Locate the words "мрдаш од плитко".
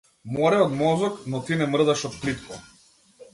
1.75-2.59